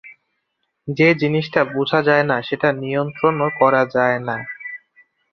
[0.87, 4.37] যে জিনিসটা বুঝা যায় না, সেটা নিয়ন্ত্রণও করা যায় না।